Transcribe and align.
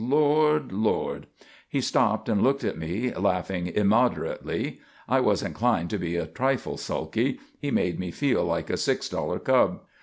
Lord, 0.03 0.71
Lord!" 0.71 1.27
He 1.69 1.79
stopped 1.79 2.27
and 2.27 2.41
looked 2.41 2.63
at 2.63 2.75
me, 2.75 3.13
laughing 3.13 3.67
immoderately. 3.67 4.79
I 5.07 5.19
was 5.19 5.43
inclined 5.43 5.91
to 5.91 5.99
be 5.99 6.15
a 6.15 6.25
trifle 6.25 6.77
sulky; 6.77 7.39
he 7.61 7.69
made 7.69 7.99
me 7.99 8.09
feel 8.09 8.43
like 8.43 8.71
a 8.71 8.77
six 8.77 9.07
dollar 9.07 9.37
cub. 9.37 9.81